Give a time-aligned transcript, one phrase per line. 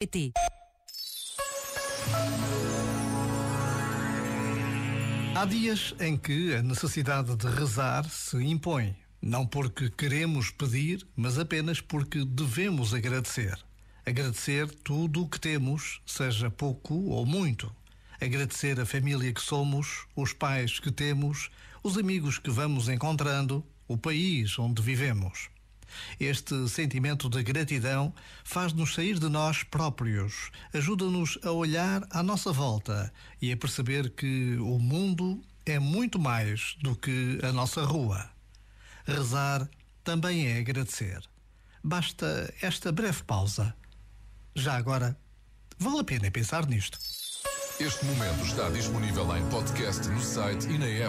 [0.00, 0.32] PT.
[5.34, 11.36] Há dias em que a necessidade de rezar se impõe, não porque queremos pedir, mas
[11.36, 13.58] apenas porque devemos agradecer.
[14.06, 17.74] Agradecer tudo o que temos, seja pouco ou muito.
[18.20, 21.50] Agradecer a família que somos, os pais que temos,
[21.82, 25.50] os amigos que vamos encontrando, o país onde vivemos.
[26.18, 28.14] Este sentimento de gratidão
[28.44, 34.56] faz-nos sair de nós próprios, ajuda-nos a olhar à nossa volta e a perceber que
[34.56, 38.30] o mundo é muito mais do que a nossa rua.
[39.06, 39.68] Rezar
[40.02, 41.20] também é agradecer.
[41.82, 43.74] Basta esta breve pausa.
[44.54, 45.16] Já agora,
[45.78, 46.98] vale a pena pensar nisto.
[47.80, 51.06] Este momento está disponível em podcast no site e na app.